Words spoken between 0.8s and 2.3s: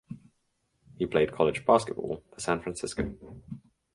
He played college basketball